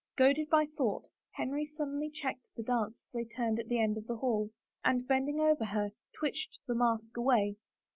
Goaded 0.17 0.49
by 0.49 0.65
the 0.65 0.71
thought, 0.71 1.05
Henry 1.33 1.63
suddenly 1.63 2.09
checked 2.09 2.49
the 2.57 2.63
dance, 2.63 3.03
as 3.03 3.11
they 3.13 3.23
turned 3.23 3.59
at 3.59 3.67
the 3.67 3.77
end 3.79 3.97
of 3.99 4.07
the 4.07 4.15
hall, 4.17 4.49
and 4.83 5.07
bending 5.07 5.39
over 5.39 5.65
her, 5.65 5.91
twitched 6.17 6.57
the 6.65 6.73
mask 6.73 7.15
away. 7.17 7.55